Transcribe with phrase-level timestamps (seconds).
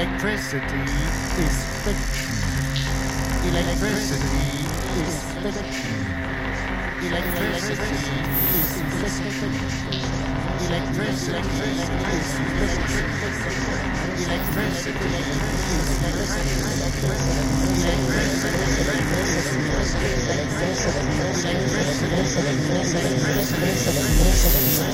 [0.00, 0.80] Electricity
[1.44, 2.32] is fiction.
[3.52, 4.40] Electricity
[4.96, 6.00] is fiction.
[7.04, 8.00] Electricity
[8.56, 9.44] is fiction.
[10.64, 11.52] Electricity
[12.16, 13.04] is fiction.
[14.24, 15.44] Electricity is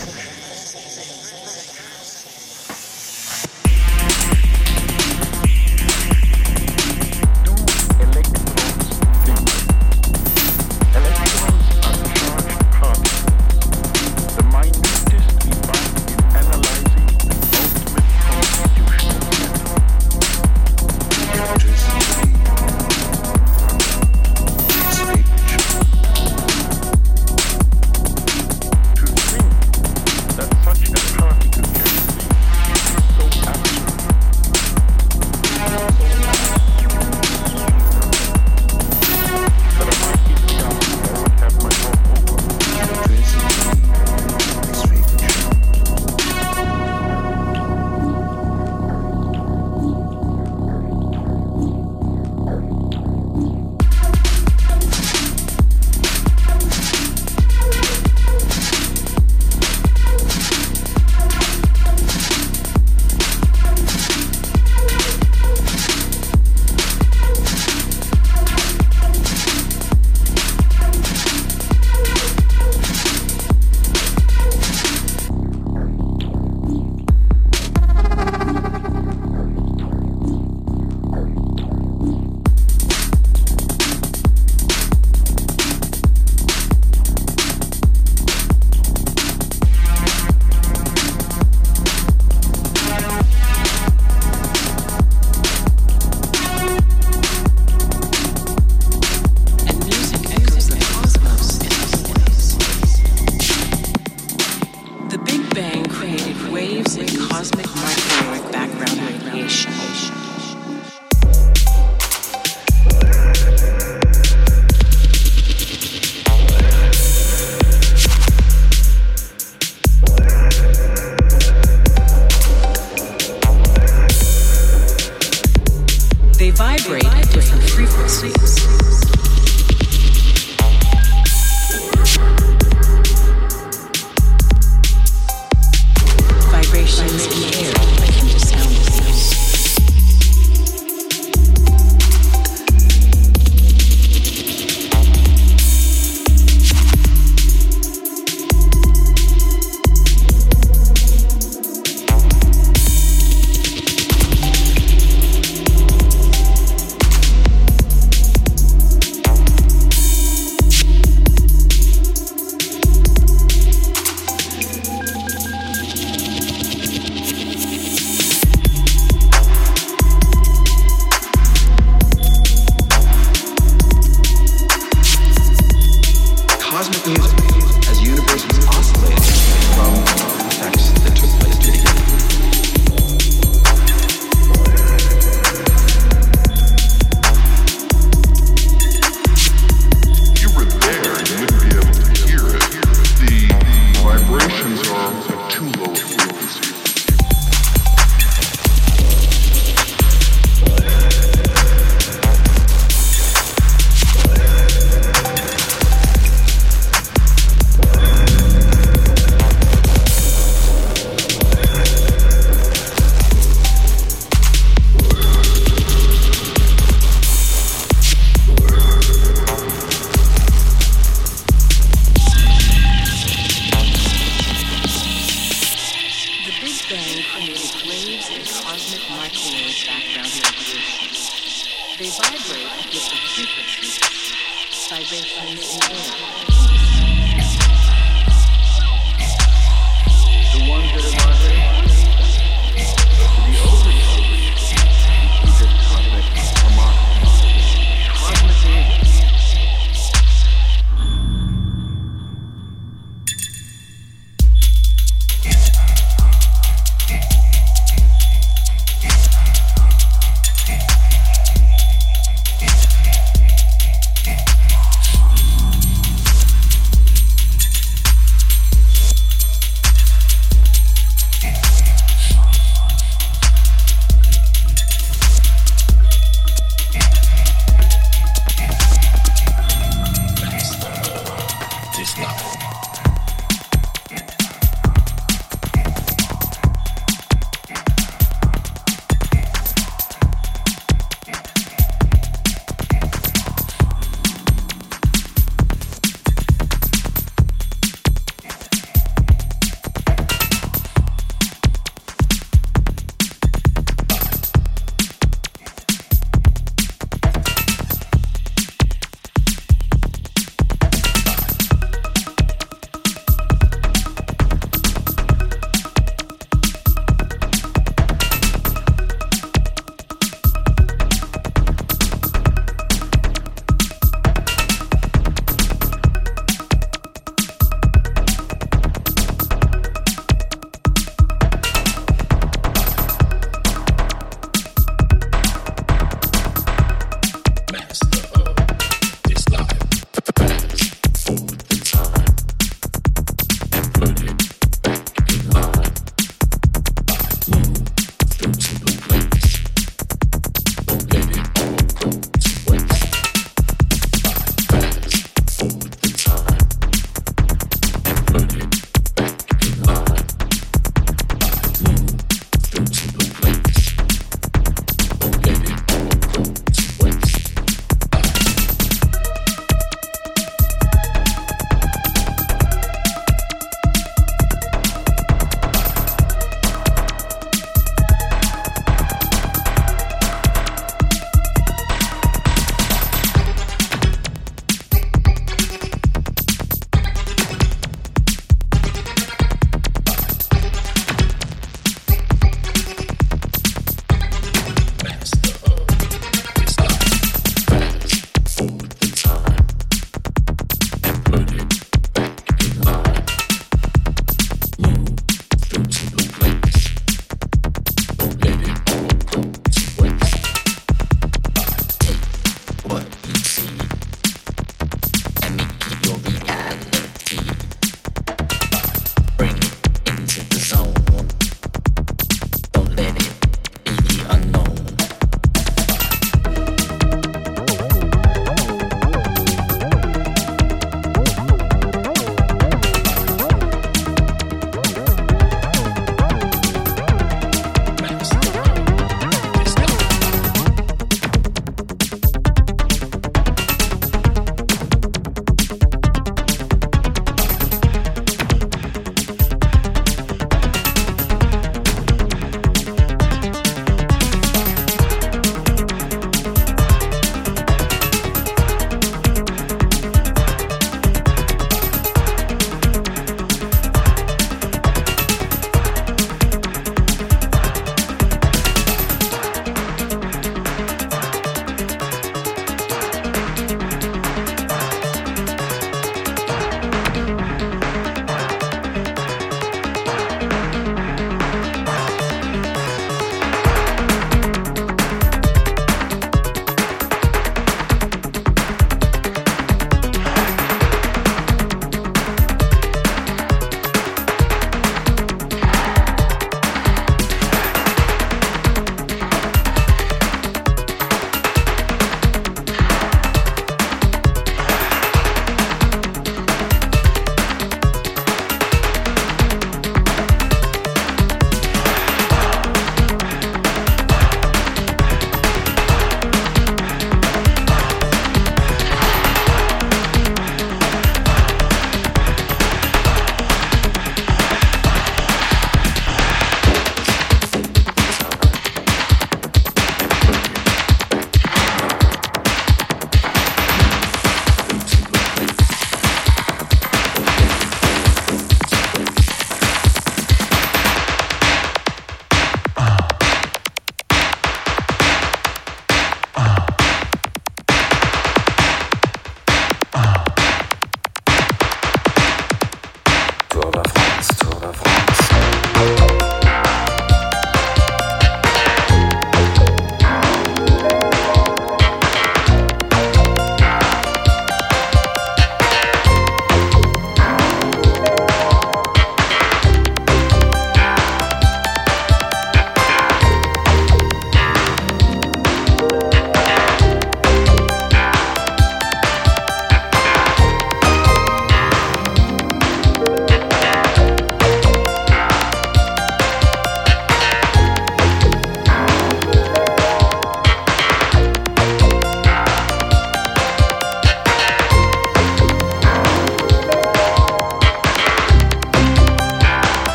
[0.00, 0.13] fiction.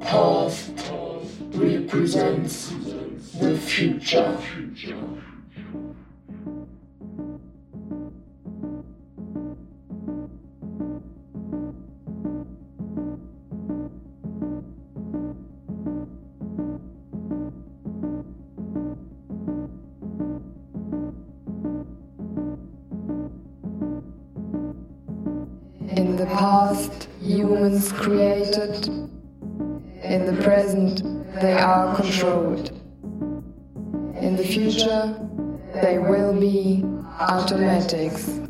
[0.00, 0.92] Past
[1.54, 2.70] represents
[3.40, 4.38] the future.
[25.96, 28.97] In the past, humans created.
[30.08, 31.02] In the present,
[31.34, 32.70] they are controlled.
[34.18, 35.14] In the future,
[35.82, 36.82] they will be
[37.20, 38.40] automatics.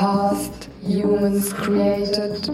[0.00, 2.48] Past, humans created.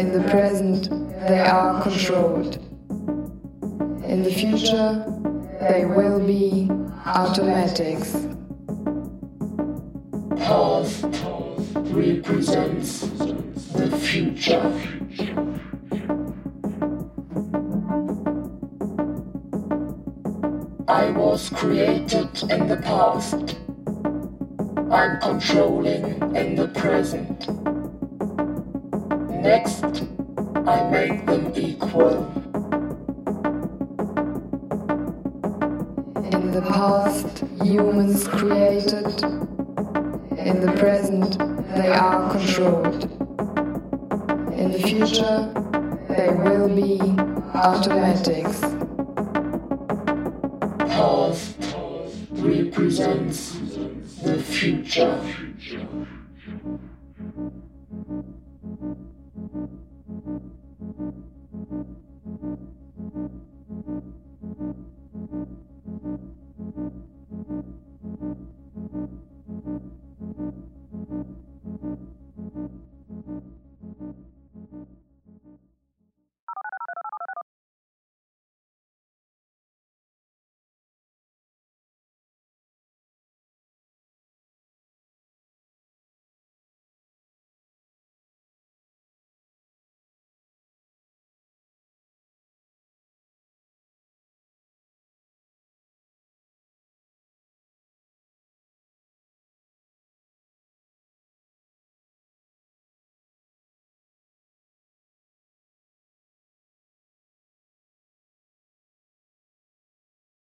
[0.00, 0.90] In the present,
[1.28, 2.56] they are controlled.
[4.04, 5.04] In the future,
[5.60, 6.68] they will be
[7.06, 8.26] automatics.
[10.36, 11.06] Past
[11.94, 13.02] represents
[13.78, 14.66] the future.
[20.88, 23.65] I was created in the past.
[24.90, 26.04] I'm controlling
[26.36, 27.48] in the present.
[29.42, 30.04] Next,
[30.64, 32.24] I make them equal.
[36.32, 39.22] In the past, humans created.
[40.38, 41.36] In the present,
[41.74, 43.04] they are controlled.
[44.52, 45.52] In the future,
[46.08, 47.00] they will be
[47.54, 48.75] automatics.
[54.66, 55.22] future.